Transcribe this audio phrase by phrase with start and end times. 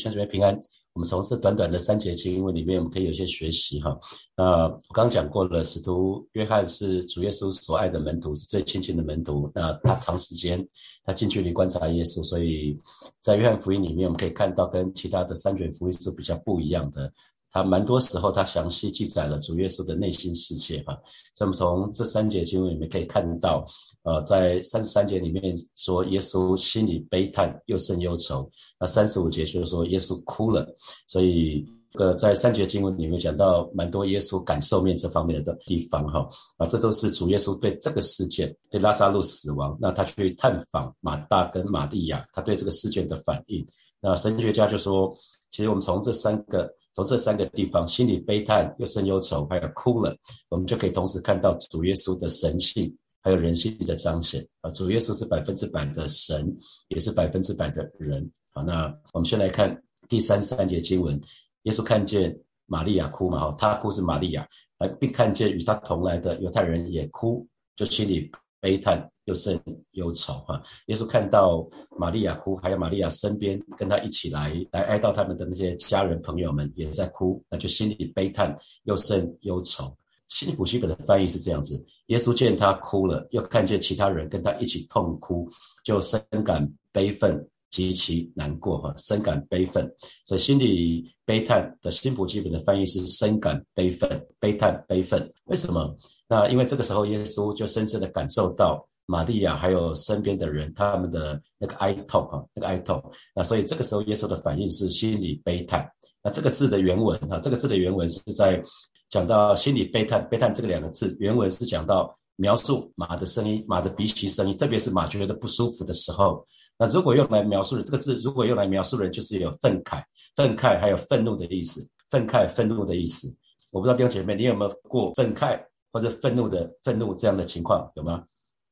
[0.00, 0.60] 兄姊妹平安。
[0.92, 3.96] 我们从这短短的三节经文里面，我们可以有些学习哈。
[4.36, 9.48] 那我刚刚讲过了，使徒约翰是主耶稣所爱的门徒，是最亲近的门徒。
[9.54, 10.66] 那他长时间，
[11.04, 12.76] 他近距离观察耶稣，所以
[13.20, 17.10] 在约翰福音里面，我们可以看到跟其他的三卷福音是比较不一样的。
[17.52, 20.96] 他蛮多时候，他详细记载了主耶稣的内心世界哈。
[21.34, 23.64] 所以我们从这三节经文里面可以看到，
[24.04, 28.48] 呃，在三十三节里面说，耶稣心里悲叹，又生忧愁。
[28.78, 30.64] 那三十五节就是说，耶稣哭了。
[31.08, 31.66] 所以，
[31.98, 36.28] 呃，在三节经文里面讲到蛮多耶稣感受面这方面的地方哈。
[36.56, 43.66] 啊，这都是主耶稣对这个事件，对拉萨路死亡，那他去探访马大跟玛利亚，他对这个事件的反应。
[44.00, 45.12] 那神学家就说，
[45.50, 46.72] 其实我们从这三个。
[46.92, 50.16] 从这三个地方，心里悲叹又生忧愁，还有哭了，
[50.48, 54.70] 我们就可以同时看到主耶稣的神性，还有人性的彰显啊！
[54.70, 56.52] 主耶稣是百分之百的神，
[56.88, 58.30] 也是百分之百的人。
[58.52, 61.20] 好，那我们先来看第三三节经文，
[61.62, 62.36] 耶稣看见
[62.66, 63.44] 玛利亚哭嘛？
[63.44, 64.48] 哦，他哭是玛利亚，
[64.78, 68.30] 而并看见与他同来的犹太人也哭，就心里。
[68.62, 69.58] 悲叹又甚
[69.92, 71.64] 忧愁哈，耶稣看到
[71.96, 79.96] 玛利亚哭，还有玛利亚身边跟他一起来来哀悼他们的那些家人朋友们也在哭，那就心里悲叹又甚忧愁。
[80.28, 85.48] 新普西本的翻译是这样子：耶稣见他哭了，又看见其他人跟他一起痛哭，
[85.84, 89.88] 就深感悲愤，极其难过哈，深感悲愤。
[90.24, 94.08] 所以心里悲叹的新普基本的翻译是深感悲愤，
[94.40, 95.32] 悲叹悲愤。
[95.44, 95.96] 为什么？
[96.28, 103.02] 那因为这个时候，耶稣就深深的感受到玛利亚还有身边的人他们的那个哀痛啊，那个哀痛。
[103.34, 105.84] 那所以这个时候，耶稣的反应是心里悲叹。
[106.22, 108.62] 那这个字的原文啊，这个字的原文是在
[109.08, 116.46] 讲到心里悲叹，悲叹这个两个字原文是讲到描述马的声音，马的鼻息声音，特别是马觉得不舒服的时候。
[116.78, 120.00] 那如果用来描述的这个字，如果用来描述人，就是有愤慨、
[120.36, 123.28] 愤慨还有愤怒的意思，愤慨、愤怒的意思。
[123.72, 125.60] 我不知道弟兄姐妹，你有没有过愤慨？
[125.92, 128.22] 或者愤怒的愤怒这样的情况有吗？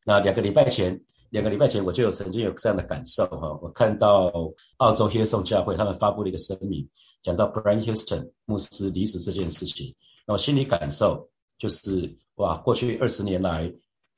[0.08, 0.98] 那两个礼拜前，
[1.28, 3.58] 两个礼拜前我就有曾经有这样的感受哈。
[3.60, 4.32] 我看到
[4.78, 6.88] 澳洲耶松教会他们发布了一个声明，
[7.22, 9.94] 讲到 Brian Houston 牧师离职这件事情。
[10.26, 13.70] 那我心里感受就是哇，过去二十年来，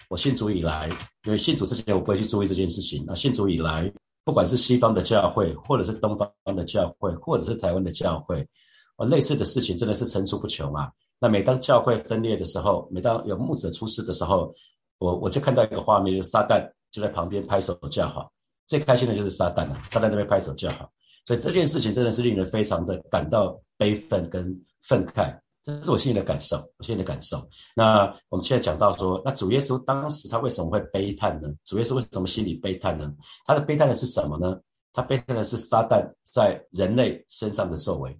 [0.09, 0.89] 我信主以来，
[1.25, 3.05] 因为信主之前我不会去注意这件事情。
[3.05, 8.47] 那信主以来，不管是西方的教会，或者是东方的教会，或者是台湾的教会，
[8.95, 10.89] 啊，类似的事情真的是层出不穷啊。
[11.19, 14.55] 那每当教会分裂的时候，每当有牧者出事的时候，
[15.01, 18.31] 我我就看到一个画面，就是撒旦就在旁边拍手叫好，
[18.67, 20.89] 最开心的就是撒旦了，撒旦那边拍手叫好，
[21.27, 27.43] 所以这件事情真的是令人非常的感到悲愤跟愤慨，这是我心里的感受，我心里的感受。
[27.75, 31.49] 那我们现在讲到说，那主耶稣当时他为什么会悲叹呢？
[31.65, 33.11] 主耶稣为什么心里悲叹呢？
[33.47, 34.61] 他的悲叹的是什么呢？
[34.93, 38.15] 他悲叹的是撒旦在人类身上的作为。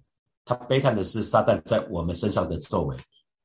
[0.45, 2.97] 他悲叹的是撒旦在我们身上的作为。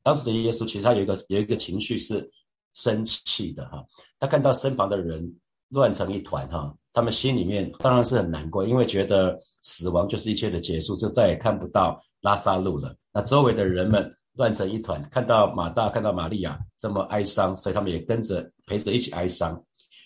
[0.02, 2.30] 当时的耶稣其实他有一个有一个情绪是
[2.76, 3.82] 生气的哈，
[4.19, 5.34] 他看到身旁的人
[5.70, 12.94] 乱成一团哈，他们心里面当然是很难过，因为觉得死亡就是一切的结束，就再也看不到拉萨路了。
[13.14, 19.58] 那周围的人们乱成一团，看到马大看到玛利亚这么哀伤，所以他们也跟着陪着一起哀伤。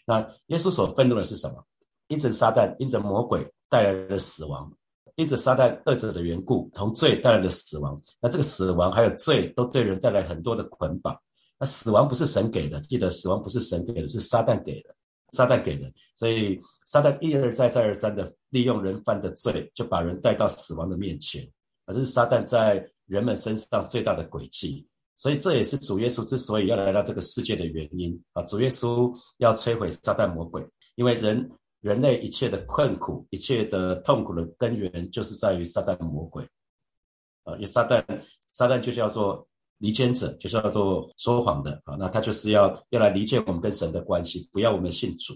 [0.06, 1.64] 那耶稣所愤怒的是什么？
[2.06, 4.72] 因着撒旦，因着魔鬼带来的死亡。
[5.16, 11.20] 因着撒旦二者的缘故，从罪带来的死亡，那这个死亡还有罪都对人带来很多的捆绑。
[11.60, 14.94] 那死亡不是神给的，记得死亡不是神给的，是撒旦给的，
[15.32, 15.92] 撒旦给的。
[16.16, 21.44] 所以撒旦一而再再而三的利用人犯的罪，就把人带到死亡的面前。
[21.84, 24.84] 啊，这是撒旦在人们身上最大的诡计。
[25.16, 28.42] 所以这也是主耶稣之所以要来到这个世界的原因啊！
[28.44, 30.66] 主耶稣要摧毁撒旦魔鬼，
[30.96, 31.48] 因为人。
[31.82, 36.44] 人类一切的困苦、一切的痛苦的根源，就是在于撒旦魔鬼。
[37.42, 38.04] 啊，因为撒旦，
[38.52, 39.48] 撒旦就叫做
[39.80, 41.72] 离间者，就叫做说谎的。
[41.84, 45.34] 啊，那他就是要要来离间我们跟神的关系，不要我们信主。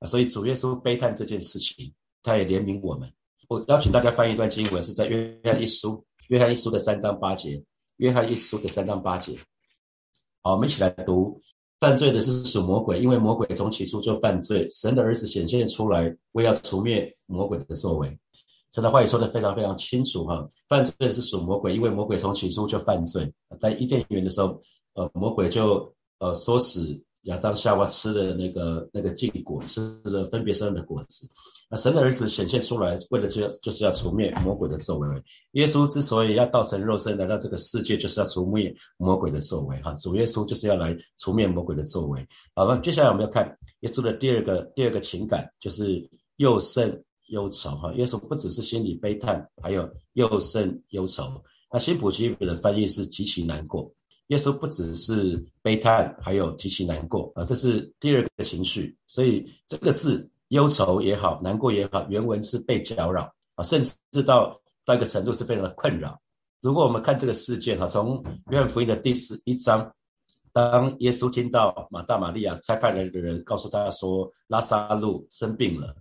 [0.00, 1.92] 啊，所以主耶稣悲叹这件事情，
[2.22, 3.08] 他也怜悯我们。
[3.48, 7.62] 我邀请大家翻译一段经文，是在约翰一书，约翰一书的三章八节，
[7.98, 9.38] 约翰一书的三章八节。
[10.42, 11.40] 好，我们一起来读。
[11.78, 14.68] 犯罪的是属魔鬼，因为魔鬼从起初就犯罪。
[14.70, 18.18] 神的儿子显现出来，为要除灭魔鬼的作为。
[18.72, 23.30] 神的话语说的非常非常清楚哈，犯罪是属魔鬼，因为魔鬼从起初就犯罪。
[23.60, 24.60] 在伊甸园的时候，
[24.94, 27.00] 呃，魔鬼就呃唆使。
[27.26, 31.24] 亚当夏娃吃的那个那个禁果，吃的分别生的果子。
[31.70, 35.08] 那神的儿子显现出来，为了就就是要除灭魔鬼的作为。
[35.52, 39.80] 耶稣之所以要道成肉身来到这个世界，就是要除灭魔鬼的作为。
[39.82, 42.26] 哈，主耶稣就是要来除灭魔鬼的作为。
[42.56, 46.04] 好，那接下来我们要看耶稣的第二个第二个情感，就是
[46.38, 47.92] 又甚忧愁哈。
[47.94, 51.24] 耶稣不只是心里悲叹，还有又甚忧愁。
[51.70, 53.92] 那新普基本的翻译是极其难过。
[54.28, 58.96] 耶稣不只是悲叹，还有极其难过啊，这是第二个情绪。
[59.06, 63.82] 所以这个字忧愁也好，难过也好，原文是被搅扰啊，甚
[64.12, 66.18] 至到到一个程度是非常的困扰。
[66.60, 69.92] 如果我们看这个事件哈，从约翰福音的第十一章。
[70.54, 75.96] 当耶稣听到马大、玛利亚差派来的人告诉他说拉萨路生病了，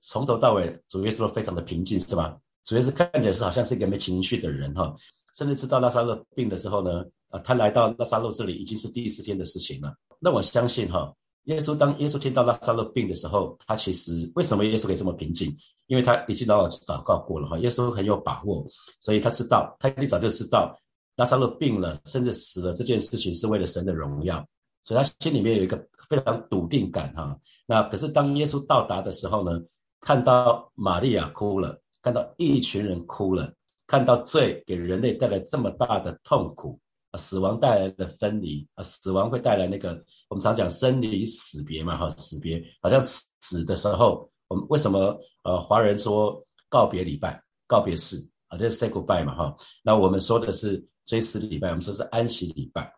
[0.00, 2.38] 从头到尾主耶稣都非常的平静，是吧？
[2.64, 4.94] 主耶稣看起来是好像是一个没情绪的人哈，
[5.36, 9.94] 甚至知道拉萨路病的时候呢，啊，他来到拉萨路这里已经是第四天的事情了。
[10.18, 11.14] 那我相信哈，
[11.44, 15.56] 耶稣当耶稣听到拉萨路病的时候，他其实为什么耶稣可以这么平静？
[15.86, 18.66] 因为他已经祷祷告过了哈，耶稣很有把握，
[19.00, 20.76] 所以他知道，他一早就知道。
[21.16, 24.46] 拉萨路病了，甚至死了，这件事情是为了神的荣耀，
[24.84, 27.34] 所以他心里面有一个非常笃定感哈。
[27.64, 29.58] 那可是当耶稣到达的时候呢，
[30.06, 33.52] 看到玛利亚哭了，看到一群人哭了，
[33.88, 36.78] 看到罪给人类带来这么大的痛苦
[37.10, 48.16] 啊，死亡带来的分离啊，死亡会带来那个我们常讲生离死别嘛哈，死别好像死的时候，我们为什么呃华人说告别礼拜、告别式
[48.46, 50.80] 啊，就是 say goodbye 嘛哈，那我们说的是。
[51.06, 52.92] 追思礼拜，我们说是安息礼拜。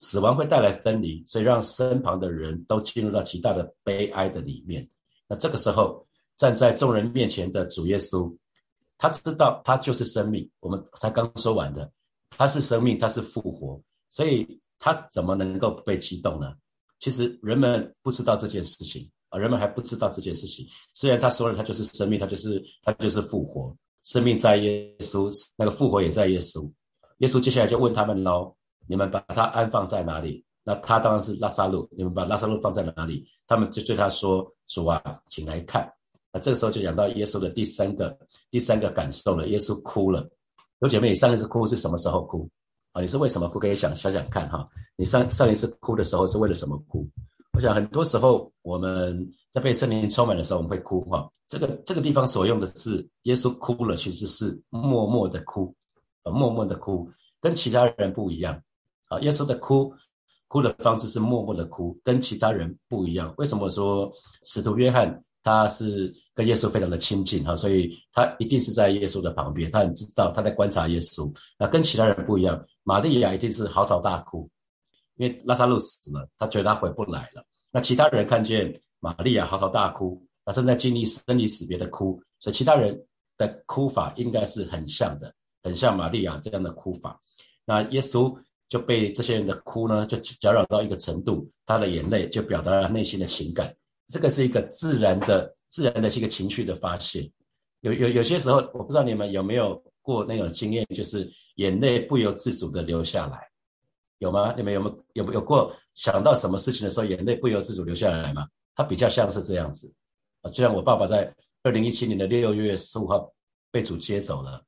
[0.00, 4.84] 死亡会带来分离，所以让身旁的人都进入到极大的悲哀的里面。
[5.28, 6.04] 那这个时候，
[6.42, 8.36] 站在众人面前的主耶稣，
[8.98, 10.50] 他知道他就是生命。
[10.58, 11.88] 我们才刚说完的，
[12.30, 13.80] 他是生命，他是复活，
[14.10, 16.52] 所以他怎么能够被激动呢？
[16.98, 20.66] 其实人们不知道这件事情啊，人们还不知道这件事情。
[20.94, 23.72] 虽然他说了，他就是生命，他就是他就是复活，
[24.02, 26.68] 生命在耶稣，那个复活也在耶稣。
[27.18, 28.52] 耶稣接下来就问他们喽
[28.88, 31.88] ：“你们把他安放在哪里？”那他当然是拉萨路。
[31.96, 33.24] 你们把拉萨路放在哪里？
[33.46, 35.88] 他们就对他说：“主啊，请来看。”
[36.32, 38.16] 那这个时候就讲到耶稣的第三个
[38.50, 39.46] 第三个感受了。
[39.48, 40.28] 耶稣哭了。
[40.80, 42.48] 有姐妹，你上一次哭是什么时候哭？
[42.92, 43.58] 啊，你是为什么哭？
[43.58, 44.68] 可以想想想看哈。
[44.96, 47.06] 你上上一次哭的时候是为了什么哭？
[47.52, 51.30] 我想很多时候我们在被圣灵充满的时候，我们会哭哈。
[51.46, 55.74] 这个这个地方所用的字，耶稣哭了，其实是默默的哭。
[56.24, 58.58] 呃，默默的哭，跟其他人不一样。
[59.08, 59.92] 啊，耶稣的哭，
[60.48, 63.34] 哭的方式是默默的哭，跟其他人不一样。
[63.36, 64.10] 为什么说
[64.42, 67.42] 使徒约翰他是跟耶稣非常的亲近？
[67.44, 71.32] 哈，所以他一定是在耶稣的旁边，他很知道他在观察耶稣。
[71.58, 74.48] 那跟其他人不一样，玛利亚一定是嚎啕大哭，
[75.16, 77.44] 因为拉萨路死了，他觉得他回不来了。
[77.70, 83.06] 那其他人看见玛利亚嚎啕大哭，他正在经历生离死别的哭，所以其他人
[83.36, 85.34] 的哭法应该是很像的。
[85.64, 87.20] 很像玛利亚这样的哭法，
[87.64, 88.36] 那耶稣
[88.68, 93.72] 就被这些人的哭呢，就搅扰到一个程度，他的眼泪就表达了内心的情感。
[94.12, 97.28] 这个是一个自然的、自然的一个情绪的发泄。
[97.80, 103.48] 有有有些时候，我不知道你们有没有过那种经验，就是眼泪不由自主的流下来，
[104.18, 104.54] 有吗？
[104.54, 108.46] 你们有没有有没有过想到什么事情的时候，眼泪不由自主流下来吗？
[108.76, 109.90] 它比较像是这样子
[110.42, 113.32] 啊，就像我爸爸在二零一七年的六月十五号
[113.70, 114.62] 被主接走了。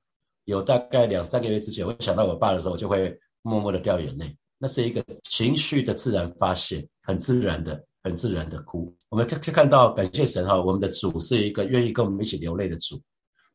[0.46, 4.34] 有大概两三个月之前，我想到我爸的时候，我就会默默的掉眼泪。
[4.56, 8.94] 那是一个情绪的自然发泄，很自然的、很自然的哭。
[9.08, 13.00] 我们就就看到，感谢神哈，我们的主是一个愿意跟我们一起流泪的主。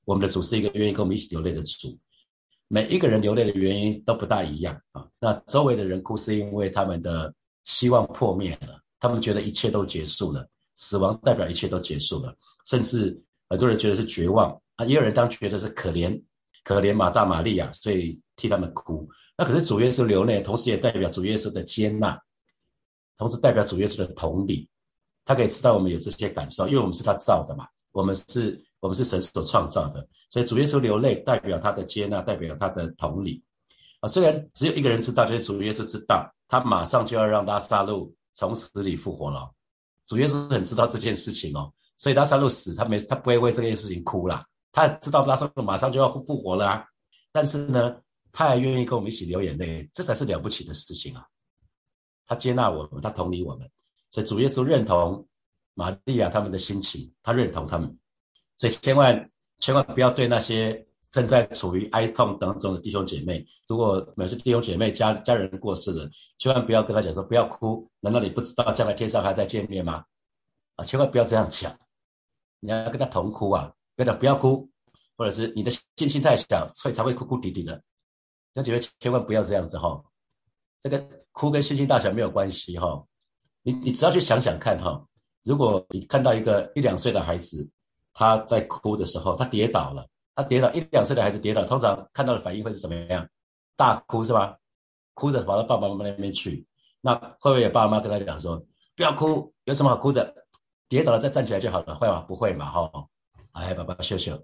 [0.06, 1.98] 我们的主是一个愿意跟我们一起流泪的主。
[2.68, 5.08] 每一个人流泪的原因都不大一样啊。
[5.20, 7.34] 那周围的人哭，是因为他们的
[7.64, 10.46] 希望破灭了，他们觉得一切都结束了，
[10.76, 12.36] 死亡代表一切都结束了，
[12.66, 13.18] 甚至
[13.50, 16.20] 很多人觉得是绝望啊，也有人当觉得是可怜。
[16.62, 19.10] 可怜马大、玛利亚，所以替他们哭。
[19.36, 22.20] 那可是主耶稣流泪，同时也代表主耶稣的接纳，
[23.20, 24.68] 同时代表主耶稣的同理。
[25.26, 30.08] 他可以知道我们有这些感受，因为我们是他造的嘛，我们是，我们是神所创造的。
[30.32, 33.44] 所以主耶稣流泪，代表他的接纳，代表他的同理。
[34.00, 39.48] 啊，虽然只有一个人知道，就是主耶稣知道，他马上就要让拉萨路从死里复活了。
[40.08, 44.44] 主耶稣很知道这件事情哦，所以拉萨路死，他没，他不会为这件事情哭了。
[44.72, 46.84] 他知道拉萨路马上就要复活了，
[47.32, 47.96] 但是呢，
[48.32, 51.24] 他还愿意跟我们一起流眼泪，这才是了不起的事情啊！
[52.30, 53.68] 他接纳我们，他同理我们，
[54.12, 55.28] 所以主耶稣认同
[55.74, 57.98] 玛利亚他们的心情，他认同他们，
[58.56, 66.08] 所以千万千万不要对那些正在处于哀痛当中的弟兄姐妹，如果每次弟兄姐妹家家人过世了，
[66.38, 70.06] 千万不要跟他讲说不要哭，难道你不知道将来天上还在见面吗？
[70.76, 71.76] 啊，千万不要这样讲，
[72.60, 73.74] 你要跟他同哭啊！
[73.96, 74.70] 不要不要哭，
[75.18, 77.82] 或者是你的信心太小，所以才会哭哭啼啼的。
[78.54, 80.02] 那姐妹千万不要这样子哈，
[80.82, 83.04] 这个哭跟信心大小没有关系哈。
[83.62, 85.06] 你你只要去想想看哈，
[85.44, 87.70] 如果你看到一个一两岁的孩子，
[88.14, 93.28] 他在哭的时候，他跌倒了，他跌倒一两岁的孩子跌倒，通常看到的反应会是怎么样？
[93.76, 94.58] 大哭是吧？
[95.14, 96.66] 哭着跑到爸爸妈妈那边去。
[97.02, 98.62] 那会不会有爸爸妈妈跟他讲说，
[98.96, 100.34] 不要哭，有什么好哭的？
[100.88, 102.22] 跌倒了再站起来就好了，会吗？
[102.22, 102.92] 不会嘛，哈。
[103.52, 104.42] 哎，爸爸秀秀，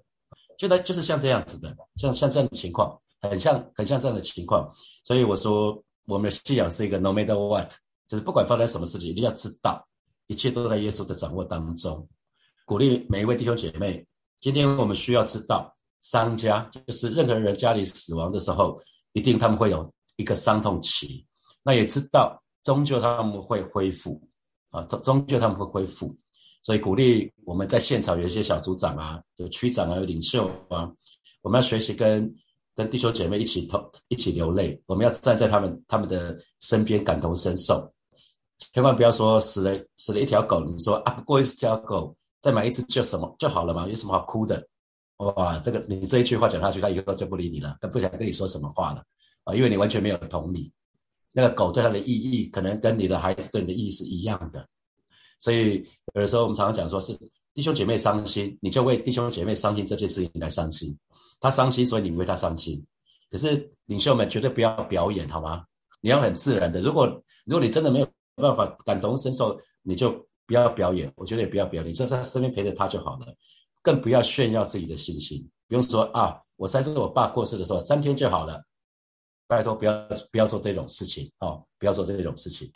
[0.57, 4.69] 就他就是像这样子的，像像这样的情况，很像很像这样的情况。
[5.03, 7.71] 所以我说，我们的信仰是一个 no matter what，
[8.07, 9.85] 就是不管发生什么事情，一定要知道
[10.27, 12.07] 一切都在耶稣的掌握当中。
[12.65, 14.05] 鼓励每一位弟兄姐妹，
[14.39, 18.79] 今天我们需要知道，商家就是任何人家里死亡的时候，
[19.13, 21.25] 一定他们会有一个伤痛期。
[21.63, 24.21] 那也知道，终究他们会恢复
[24.69, 26.15] 啊，终究他们会恢复。
[26.61, 30.91] 所以鼓励我们在现场有一些小组长啊，有区长啊，有领袖啊，
[31.41, 32.31] 我们要学习跟
[32.75, 37.91] 跟弟兄姐妹一起同一起流泪，我们要站在他们他们的身边感同身受。
[38.73, 42.15] 千万不要说死了死了一条狗，你说啊，不过一条狗。
[42.41, 44.63] 再买一次就什么就好了嘛，有什么好哭的？
[45.17, 49.03] 哇，这个你这一句话讲下去，他以后就不理你了，他不想跟你说什么话了
[49.45, 50.71] 啊，因为你完全没有同理。
[51.31, 54.63] 那个狗对它的意义，可能跟你的孩子对你的意义是一样的。
[55.39, 57.17] 所以有的时候我们常常讲说，是
[57.55, 60.95] 弟兄姐妹伤心，你就为弟兄姐妹伤心这件事情来伤心。
[61.39, 62.85] 他伤心，所以你为他伤心。
[63.29, 65.65] 可是领袖们绝对不要表演，好吗？
[66.01, 66.81] 你要很自然的。
[66.81, 67.07] 如果
[67.45, 70.25] 如果你真的没有办法感同身受，你就。
[70.47, 73.25] 不要表演，我觉得也不要表演，你就在身边陪着他就好了。
[73.81, 78.63] 更不要炫耀自己的信心，不用说啊，我三岁我爸过世的时候三天就好了。
[79.47, 82.71] 拜托，不要不要做这种事情哦，不要做这种事情。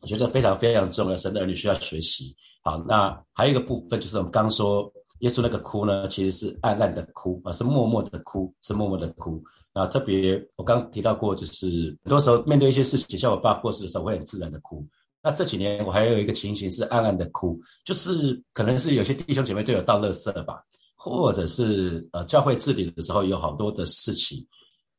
[0.00, 2.34] 我觉得非常非常重要，神的儿女需要学习。
[2.64, 4.92] 好，那还有一个部分就是我们刚说
[5.22, 9.42] 耶稣那个哭呢，其实是暗暗的哭啊，是默默的哭，是默默的哭。
[9.72, 14.86] 啊，特别我刚提到过，就是很多时候面对一些事情，像我爸过世的时候，会很自然的哭。
[15.22, 20.62] 那这几年我还有一个情形是暗暗的哭，就是可能是有些弟兄姐妹对我倒垃圾吧，
[20.96, 24.44] 或者是呃教会治理的时候有好多的事情，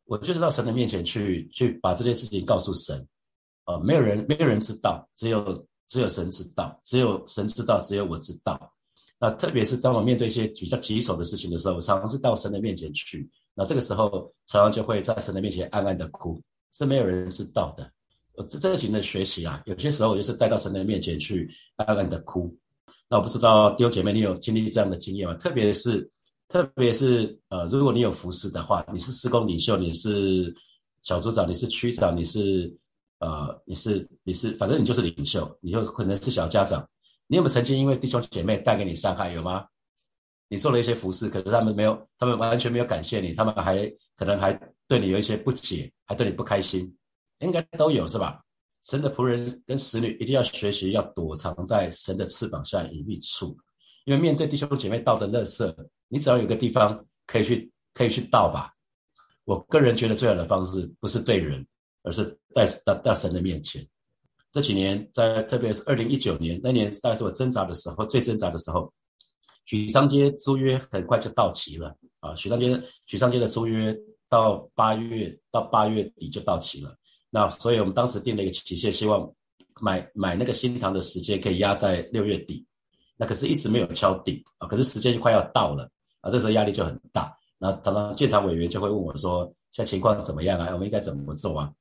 [0.05, 3.05] 我就是到神的面前去去把这件事情告诉神，
[3.65, 8.73] 呃，没有人没有人知道，只有只有神知道，只有神知道，只有我知道。
[9.23, 16.41] 那特别是当我面对一些比较棘手的事情的时候，我常常是到神的面前去，那这个时候常常就会在神的面前暗暗的哭，
[16.73, 17.89] 是没有人知道的。
[18.35, 22.53] 我，这这型的学习啊，有些时候我就是带到神的面前去暗暗的哭。
[23.07, 25.33] 那我不知道弟兄姐妹，你有经历这样的经验吗？
[25.35, 26.11] 特别是，
[26.49, 30.53] 特别是呃，如果你有服侍的话，你是施工领袖，你是
[31.01, 32.77] 小组长，你是区长，你是
[33.19, 36.85] 呃，你是你是，反正你就是领袖，你就可能是小家长。
[37.33, 39.31] 你有没有曾经因为弟兄姐妹带给你伤害？
[39.31, 39.65] 有吗？
[40.49, 44.53] 你做了一些服侍，可是他们没有，他们完全没有感谢你，他们还可能还
[44.87, 46.95] 对你有一些不解，还对你不开心。
[47.39, 48.39] 应该都有是吧？
[48.83, 53.57] 神的仆人跟使女一定要学习，要躲藏在神的翅膀下隐秘处，
[54.05, 55.75] 因为面对弟兄姐妹倒的垃圾，
[56.09, 58.71] 你只要有个地方可以去，可以去倒吧。
[59.43, 61.65] 我个人觉得最好的方式不是对人，
[62.03, 63.83] 而是带到到神的面前。
[64.53, 68.93] 这几年，在特别是二零一九年那年，大概是我挣扎的时候，最挣扎的时候。
[69.65, 72.35] 许商街租约很快就到期了啊！
[72.35, 73.95] 许商街许昌街的租约
[74.27, 76.93] 到八月到八月底就到期了。
[77.29, 79.33] 那所以，我们当时定了一个期限，希望
[79.79, 82.63] 买买那个新塘的时间可以压在六月底。
[83.15, 87.33] 那可是一直没有敲定啊，可是时间就快要到了啊，这时候压力就很大。
[87.57, 90.73] 那常常建堂委员就会问我说：“现在情况怎么样啊？
[90.73, 91.71] 我们应该怎么做啊？”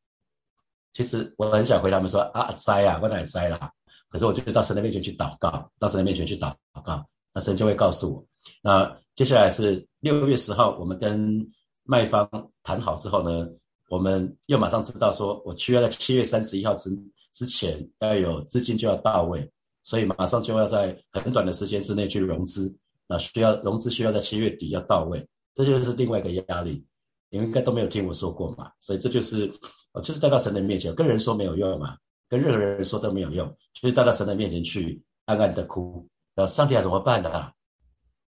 [0.92, 3.70] 其实我很想回他们说：“啊，栽啊，我哪里栽啦？”
[4.08, 8.24] 可是我就到神的面前去祷告，到神的面前去祷告，那神就会告诉我。
[8.62, 11.50] 那接下来是六月十号，我们跟
[11.84, 12.28] 卖方
[12.62, 13.48] 谈好之后呢？
[13.88, 16.90] 我们又马上知道说，我需要在七月三十一号之
[17.32, 19.46] 之前要有资金就要到位，
[19.82, 22.74] 所以马上就要在很短的时间之内去融资。
[23.06, 26.82] 那需要融资需要在七月底要到位，这就是另外一个压力。
[27.28, 29.52] 你们应该都没有听我说过嘛，所以这就是
[29.92, 31.96] 我就是带到神的面前，跟人说没有用嘛，
[32.28, 36.06] 跟任何人说都没有用，就是带到神的面前去暗暗的哭。
[36.34, 37.52] 那上帝要怎么办的？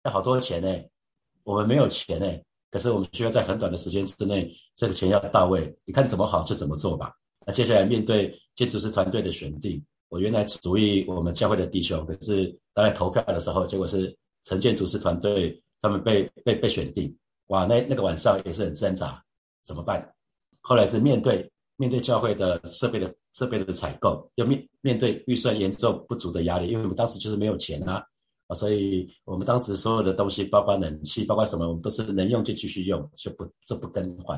[0.03, 0.69] 要好多钱呢，
[1.43, 2.27] 我们没有钱呢。
[2.71, 5.71] 可是我们需要在很短的时间之内，这个钱要到位。
[5.85, 7.13] 你看怎么好就怎么做吧。
[7.45, 9.79] 那接下来面对建筑师团队的选定，
[10.09, 17.15] 我原来主意我们教会的弟兄，可是当来投票的时候，结果是陈建筑师团队他们被被被选定。
[17.47, 19.23] 哇，那那个晚上也是很挣扎，
[19.65, 20.11] 怎么办？
[20.63, 28.03] 后来是面对面对教会的设备的设备的采购，又面面对预算严重不足的压力，因为我们当时就是没有钱啊。
[28.47, 34.37] 啊，所以我们当时所有的东西，包括冷气，包括什么，我们都是能用就继续用，就不就不更换。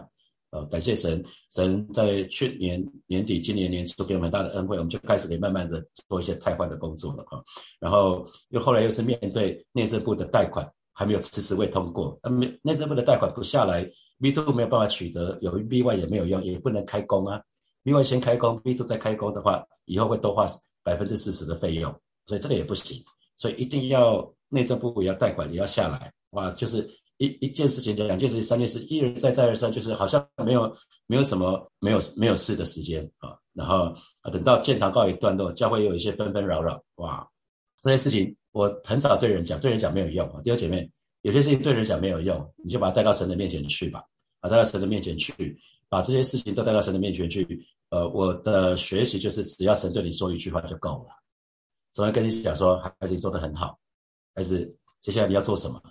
[0.51, 7.43] 呃，感谢神，神在去年年底、今年年初给我们很大的恩惠，我们就开始可以慢慢的做一些汰换的工作了哈。
[7.79, 13.89] 然后又后来又是面对内政部的贷款，还没有迟迟未通过，那么内政部的贷款不下来
[14.19, 17.41] ，B two 没有办法取得，有 B one 也没有用，也不能开工啊。
[17.83, 20.45] B one 先开工，B two 再开工的话，以后会多花
[20.83, 21.93] 百分之四十的费用，
[22.25, 23.03] 所以这个也不行。
[23.37, 30.75] 所以一定要内政部也要贷款也要下来，哇，就是一一件事情、两件事情、三件事，一而再、再而三，就是好像没有
[31.07, 33.37] 没有什么没有没有事的时间啊。
[33.53, 37.27] 然后啊，等到建堂告一段落，教会有一些纷纷扰扰，哇，
[37.81, 38.35] 这些事情。
[38.51, 40.39] 我很少对人讲，对人讲没有用啊。
[40.41, 40.89] 弟兄姐妹，
[41.25, 43.99] 有些事情对人讲没有用，你就把它带到神的面前去吧，
[44.39, 47.65] 把带到神的面前去，把这些事情都带到神的面前去。
[47.89, 51.09] 呃，我的学习就是，只要神对你说一句话就够了。
[51.91, 53.75] 总要跟你讲说，孩子你做得很好，
[54.35, 55.81] 还是接下来你要做什么？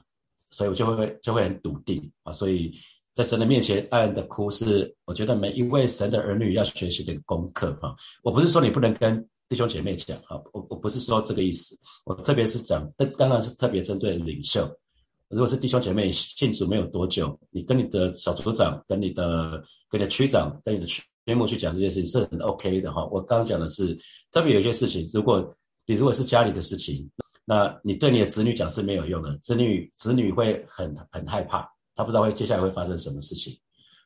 [0.52, 2.30] 所以我就会就会很笃定啊。
[2.30, 2.72] 所以
[3.12, 7.92] 在神的面前暗暗的哭，是我觉得每一位神的儿女要学习的一个功课啊。
[8.22, 9.28] 我不是说你不能跟。
[9.46, 14.66] 弟兄姐妹讲啊，我我不是说这个意思，我特别是讲，但当然是特别针对领袖。
[15.34, 21.02] 如果是弟兄姐妹信主没有多久，你跟你的小组长、跟你的、跟你的区长、跟你的区
[21.34, 23.04] 牧去讲这件事情是很 OK 的哈。
[23.06, 23.98] 我刚刚讲的是，
[24.30, 25.52] 特别有些事情，如果
[25.86, 27.10] 你如果是家里的事情，
[27.44, 33.58] 那你对你的子女讲是没有用的，子女子女会很很害怕，他不知道会接下来会发生什么事情。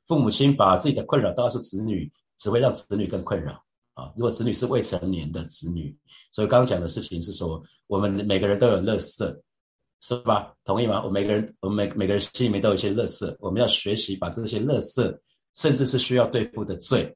[0.06, 3.62] 父母亲把自己的困扰告诉子女，只会让子女更困扰。
[3.92, 5.94] 啊，如果子女是未成年的子女，
[6.32, 9.38] 所以刚刚讲的事情是说，我们每个人都有乐色，
[10.00, 10.54] 是吧？
[10.64, 11.04] 同意吗？
[11.04, 15.20] 我每个人，我们每每个人心里面都有一些乐色，我们要学习把这些乐色，
[15.54, 17.12] 甚至是需要对付的罪，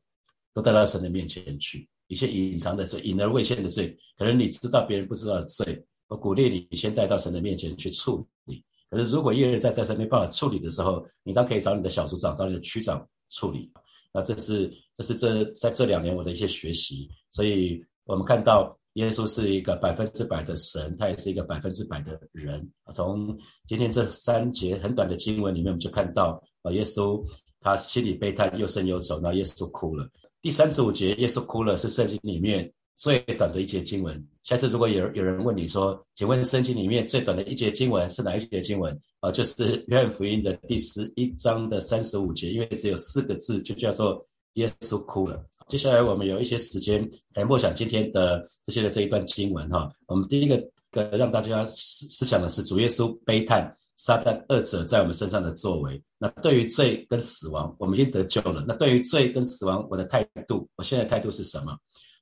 [0.52, 1.88] 都带到神的面前去。
[2.08, 8.62] 一些隐藏的罪、隐而未现的罪，可能你知道别人不知道的罪，我鼓励你先带到神的面前去处理。
[8.90, 13.72] 可是如果一而再再三没办法处理的时候，你当可以找你的小组长、找你的区长处理。
[14.12, 22.68] 那这是这是这在这两年我的一些学习，所以我们看到耶稣是一个百分之百的神，他也是一个百分之百的人。
[22.92, 27.24] 从今天这三节很短的经文里面，我们就看到啊，耶稣
[27.60, 30.08] 他心里悲叹，又深又愁，然后耶稣哭了。
[30.40, 34.22] 第三十五节，耶稣哭了，是圣经里面最短的一节经文。
[34.42, 39.00] 下次如果有有人问你说，请问圣经里面最短的一节经文是哪一节经文？
[39.20, 45.42] 啊，就是约翰福音的第十一章的三十五节，因为只有四个字，就叫做耶稣哭了。
[45.72, 49.90] 接下来我们有一些时间来默想今天的这些的这一段经文哈。
[50.04, 55.98] 我们第一个个让大家思思想的是主耶稣悲叹撒旦二者在我们身上的作为。
[56.18, 58.62] 那对于罪跟死亡，我们已经得救了。
[58.68, 61.74] 那对于罪跟死亡，我的态度，我现在态度是什么？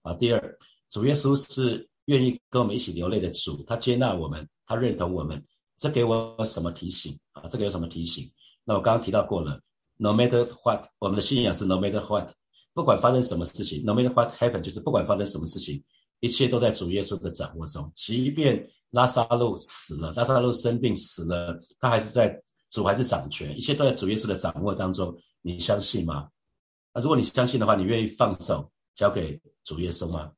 [0.02, 0.58] 啊，第二，
[0.88, 5.44] 主耶稣是愿意跟我们一起流泪的主，他接纳我们，他认同我们。
[5.76, 7.48] 这给我什么提醒啊？
[7.50, 8.30] 这个有什么提醒？
[8.64, 9.60] 那我刚刚提到过了
[9.96, 12.30] ，No matter what，我们的信仰是 No matter what，
[12.72, 15.82] 不管发生什么事情，No matter what happen，就是不管发生什么事情，
[16.20, 17.90] 一切都在主耶稣的掌握中。
[17.94, 22.34] 即便拉萨路死了，拉萨路生病死了，他还是在
[22.70, 25.16] 主还是掌权，一切都在主耶稣的掌握当中。
[25.42, 26.28] 你相信吗？
[26.94, 30.30] 那如果你相信的话，你愿意放手交给主耶稣吗？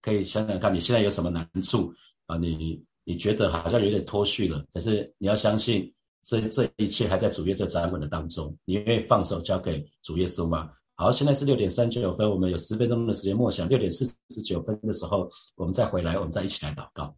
[0.00, 1.92] 可以想想看你现在有什么难处
[2.26, 2.36] 啊？
[2.36, 2.84] 你。
[3.08, 5.94] 你觉得好像有点脱序了，可是你要相信，
[6.24, 8.52] 这这一切还在主耶稣掌管的当中。
[8.64, 10.68] 你愿意放手交给主耶稣吗？
[10.98, 13.68] 好，现在是六点三九分，我们有十分钟的时间默想。
[13.68, 17.14] 六点四十九分的时候，我们再回来，我们再一起来祷告。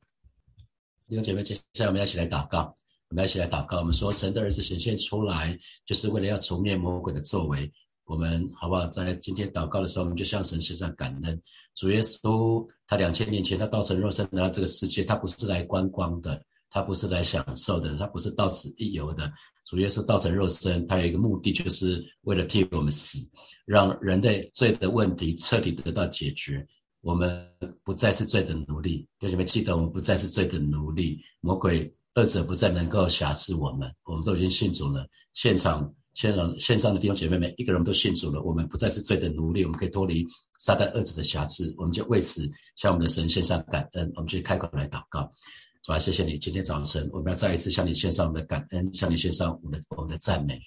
[1.06, 2.76] 弟兄姐妹，接下来我们要一起来祷告，
[3.08, 3.78] 我们要一起来祷告。
[3.78, 7.72] 我们说，神的儿子显现出来，就是为了要除灭魔鬼的作为。
[8.04, 8.84] 我们好不好？
[8.88, 11.40] 在今天祷告的时候，我们就向神献上感恩。
[11.76, 19.32] 主耶稣，他两千年前他道成肉身来到这个世界，他不是来观光的，他不是来享受的，他不是到此一游的。
[19.66, 23.18] 主耶稣道成肉身，他有一个目的，就是为了替我们死，
[23.68, 26.66] 让人类罪的问题彻底得到解决。
[27.02, 27.46] 我们
[27.84, 33.92] 不再是罪的奴隶，弟兄们记得，我们不再是罪的奴隶，魔鬼二者不再能够辖制我们。
[34.04, 35.94] 我们都已经信主了，现场。
[36.14, 40.26] 线上线上的弟兄姐妹们，一个人都信主了，我们不再是罪的奴隶，我们可以脱离
[40.58, 44.10] 撒旦恶者的辖制，我们就为此向我们的神献上感恩。
[44.16, 45.30] 我们就开口来祷告，
[45.84, 50.60] 主啊，谢谢你，今天早晨我们要再一次向你献上我们的感恩，向你献上我们的我们的赞美。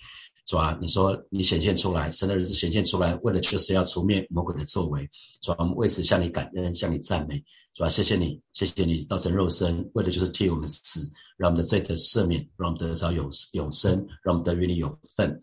[0.46, 5.08] 主啊，你说你显现出来，神的儿子显现出来，为了就是要除灭魔鬼的作为。
[5.42, 7.42] 主啊，我们为此向你感恩，向你赞美。
[7.74, 15.40] 主啊，谢谢你，谢谢你道成肉身，为的就是替我们死，让我们的罪得赦免，让我们得着永永生，让我们得与你有份。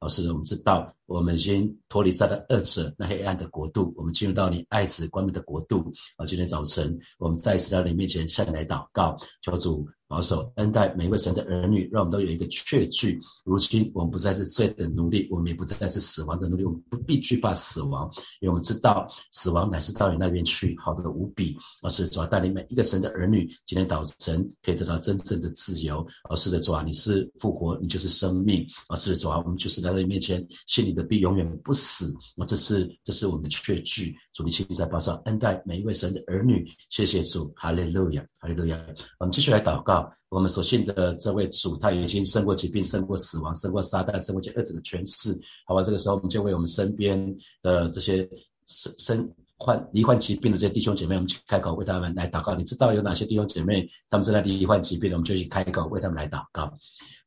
[0.00, 5.90] 老师，我们知道，我们已经脱离撒旦二者那黑暗的国度，我们进入到你爱子光明的国度。
[6.16, 13.18] 啊，今天早晨，我们再次到你面前向你来祷告，求主保守、恩待每一位神的儿女，让我们都有一个确据。
[13.46, 18.10] 如今我们不再是罪的奴隶，我们也不再是死亡的奴隶，我们不必惧怕死亡，
[18.42, 21.56] 因为我们知道死亡乃是到你那边去，好的无比。
[21.80, 26.06] 而是主要带领每一个神的儿女，今天早晨可以得到真正的自由。
[26.28, 28.66] 而是的主啊，你是复活，你就是生命。
[28.90, 32.14] 而是的主啊，我们就是来到你面前，心里的必永远不死。
[32.36, 34.14] 我这是这是我们的确据。
[34.34, 36.70] 主，你现在保守、恩待每一位神的儿女。
[36.90, 38.78] 谢谢主，哈利路亚，哈利路亚。
[39.18, 40.01] 我们继续来祷告。
[40.28, 45.38] 我们所信的这位主，他已经胜过疾病，胜过死亡，胜过撒旦，胜过这恶者的权势。
[45.66, 48.28] 好吧，这个时候我们就为我们身边的这些
[48.66, 52.54] 身身患罹患疾病的这些弟兄姐妹，我们去开口为他们来祷告。
[52.54, 56.72] 你知道有哪些弟兄姐妹他们正在罹患疾病，我们就去开口为他们来祷告。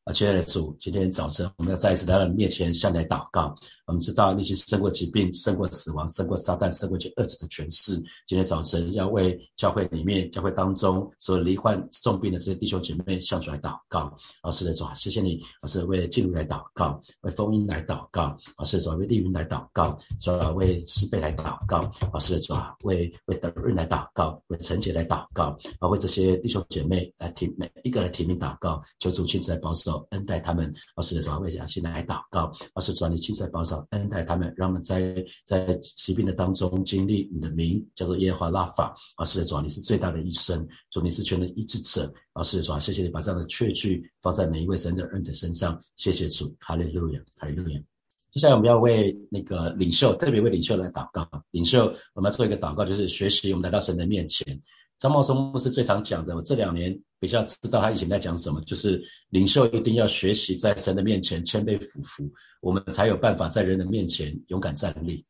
[0.05, 3.55] 啊，亲爱的主，今天早晨我们要再一次来到你面前，向你来祷告。
[3.87, 7.95] 我们知道你已经胜过疾病，胜过死亡，胜过撒旦，胜过这恶者的权势。
[8.27, 14.15] 今天早晨要为教会里面、教会当中所有罹患重病的这些弟兄姐妹向主来祷告。
[14.43, 18.37] 老师的主，谢谢你，老师为进入来祷告，为风音来祷告。
[18.59, 21.91] 老师的主，为丽云来祷告，主为师贝来祷告。
[22.13, 29.94] 老师的主，为为德润来祷告，为陈杰来祷告，啊，为这些弟兄姐妹来提每一个来提名祷告，求主亲自来保守。
[30.11, 38.95] 恩待他们，老师的时候为讲，现在来祷告，老师主你亲自保守恩待他们，让我们在在疾病的当中经历你的名，叫做耶和华拉法。
[39.17, 42.11] 老师的主你是最大的医生，主你是全能医治者。
[42.33, 47.79] 老师的主谢谢你把这样的确据放在每一位神的儿女的身上，谢谢主，哈利路亚，哈利路亚。
[48.33, 51.25] 接下来我们要为那个领袖，特别为领袖来祷告。
[51.51, 54.45] 领袖，我们要做一个祷告，就是学习我们来到神的面前。
[54.97, 65.25] 张茂松牧师最常讲的，我这两年比较知道他以前在讲什么，就是领袖一定要学习在神的面前谦卑俯伏，我们才有办法在人的面前勇敢站立。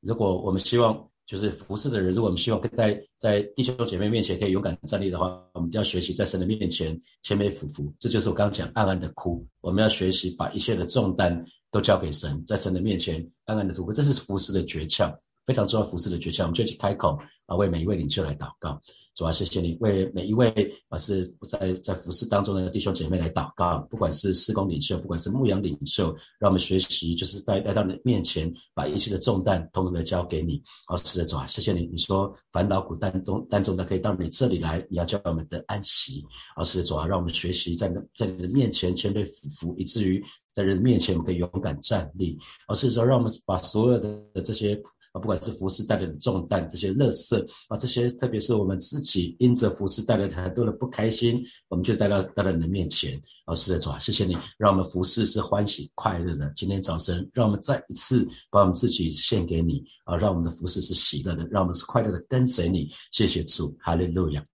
[0.00, 7.92] 如果我们希望就是服侍的人，如果我们希望在在弟兄姐妹面前可以勇敢站立的话，我们就要学习在神的面前谦卑俯伏。
[7.98, 15.16] 这就是我刚刚讲暗暗的哭，我们要学习把一切的重担都交给神，在神的面前暗暗的哭，这是服侍的诀窍。
[15.46, 18.80] 非常重要服侍的诀窍，我们就去开口啊，为每一位领袖来祷告。
[19.16, 20.50] 主要谢谢你为每一位
[20.90, 30.62] 啊是在在服饰当中的弟兄姐妹来祷告，不管是施工领袖，不管是牧羊领袖，让我们学习，就是在来到你面前，把一切的重担统统的交给你。
[30.86, 31.86] 好，是的，主啊，谢谢你。
[31.86, 36.22] 你说烦恼苦担重担重的可以到你这里来，你要叫我们的安息。
[36.54, 42.38] 好，是的，主啊，让我们学习在在你的面前谦卑俯伏，以至于在人面前我们可以勇敢站立。
[42.68, 44.78] 好，是说让我们把所有的这些。
[45.18, 53.20] 不管是服饰带来的重担，这些乐色啊，这些特别是我们自己因着服饰带来的很多的不开心，我们就带到带到你的面前。
[53.46, 56.52] 老师的主啊，谢谢你，让我们服饰是欢喜快乐的。
[56.56, 62.90] 今天早晨，让我们再一次把我们自己献给你啊，让我们的服饰是喜乐的，让我们是快乐的跟随你。
[63.12, 64.44] 谢谢主，哈利路亚。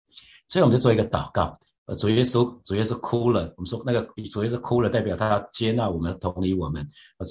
[0.48, 1.58] 所以我们就做一个祷告。
[1.96, 3.52] 主耶稣，主耶稣哭了。
[3.56, 6.86] 我们说那个主耶稣哭了，代表他接纳我们，同理我们。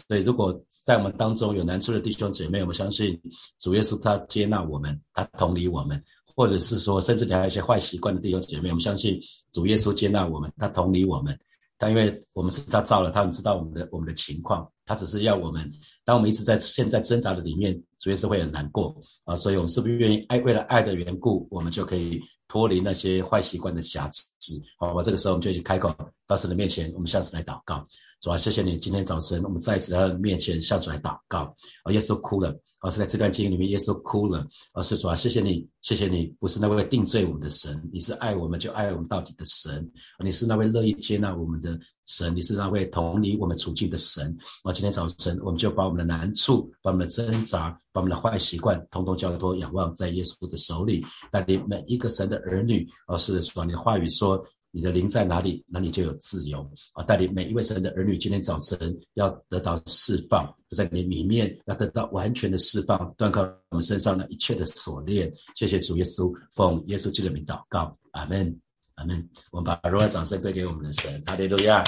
[0.08, 3.20] 所以如果在我们当中有难处的弟兄姐妹，我们相信
[3.60, 6.02] 主耶稣他接纳我们，他同理我们，
[6.36, 9.20] 或者是说，甚至你还有一些坏习惯的弟兄姐妹，我们相信
[9.52, 11.38] 主耶稣接纳我们，他同理我们。
[11.82, 15.68] 但因为我们是他造了，他们知道我们的我们的情况，他只是要我们，
[16.06, 19.36] 当我们一直在现在挣扎的里面，主要是会很难过啊。
[19.36, 20.40] 所以我们是不是愿意爱？
[20.42, 22.22] 为了爱的缘故，我们就可以。
[22.52, 25.96] 脱离那些坏习惯的瑕疵，好，我这个时候我们就去开口
[26.28, 27.88] 到神的面前，我们下次来祷告。
[28.22, 31.40] 主啊，谢谢你，今天早晨我们再一次来到面前向主来祷告。
[31.84, 32.56] 啊，耶稣哭了。
[32.80, 34.46] 而是在这段经里面，耶稣哭了。
[34.74, 39.92] 而是主啊，谢谢你，谢谢你，不是那位定罪我们的神，你是爱我们就爱我们到底的神。
[40.24, 44.38] 你是那位乐意接纳我们的神，你是那位同理我们处境的神。
[44.64, 51.04] 啊，今天早晨我们就把我们的难处、把我们的挣扎、把我们的坏习惯，通通交托仰望在耶稣的手里。
[51.32, 54.46] 带领每一个神的儿女，而是把你的话语说。
[54.74, 57.04] 你的灵在哪里，哪里就有自由啊！
[57.04, 65.30] 带领每一位神的儿女，今天早晨要得到释放，在你里面要得到完全的释放，断开我们身上的一切的锁链。
[65.56, 68.58] 谢谢主耶稣，奉耶稣基督的名祷告，阿门，
[68.96, 69.30] 阿门。
[69.52, 71.84] 我们把荣耀掌声归给我们的神，哈利路亚。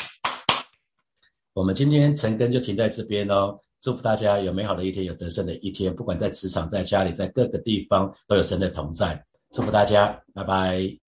[1.53, 5.95] 我们今天晨更就停在这边哦，祝福大家有美好的一天，有得胜的一天。
[5.95, 9.25] 不管在职场、在家里、在各个地方，都有神的同在。
[9.51, 11.02] 祝福大家，拜拜。